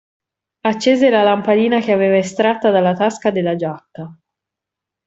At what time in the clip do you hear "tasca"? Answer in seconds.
2.95-3.29